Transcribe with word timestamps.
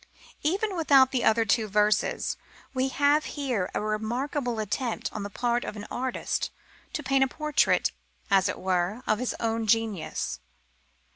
Even 0.41 0.75
without 0.75 1.11
the 1.11 1.19
two 1.45 1.65
other 1.67 1.71
verses, 1.71 2.35
we 2.73 2.87
have 2.87 3.25
here 3.37 3.69
a 3.75 3.81
remarkable 3.81 4.57
attempt 4.57 5.13
on 5.13 5.21
the 5.21 5.29
part 5.29 5.63
of 5.63 5.75
an 5.75 5.85
artist 5.91 6.49
to 6.93 7.03
paint 7.03 7.23
a 7.23 7.27
portrait, 7.27 7.91
as 8.31 8.49
it 8.49 8.57
were, 8.59 9.03
of 9.05 9.19
his 9.19 9.35
own 9.39 9.67
genius. 9.67 10.39